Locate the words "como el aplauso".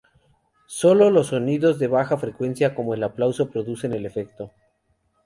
2.73-3.51